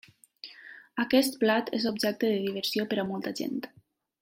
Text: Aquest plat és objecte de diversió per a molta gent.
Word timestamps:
Aquest 1.03 1.37
plat 1.43 1.69
és 1.79 1.85
objecte 1.91 2.33
de 2.33 2.41
diversió 2.47 2.87
per 2.95 2.99
a 3.03 3.07
molta 3.13 3.37
gent. 3.43 3.63